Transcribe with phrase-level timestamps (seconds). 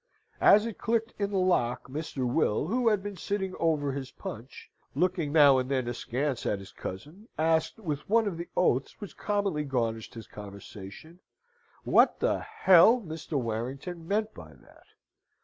[0.39, 2.25] As it clicked in the lock, Mr.
[2.27, 6.71] Will, who had been sitting over his punch, looking now and then askance at his
[6.71, 11.19] cousin, asked, with one of the oaths which commonly garnished his conversation,
[11.83, 13.39] what the Mr.
[13.39, 14.87] Warrington meant by that?